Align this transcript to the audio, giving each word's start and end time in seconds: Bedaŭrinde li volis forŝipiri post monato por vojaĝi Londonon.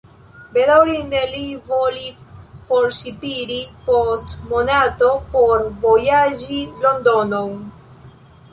Bedaŭrinde 0.53 1.19
li 1.33 1.41
volis 1.67 2.15
forŝipiri 2.71 3.59
post 3.91 4.33
monato 4.55 5.13
por 5.35 5.65
vojaĝi 5.85 6.59
Londonon. 6.87 7.57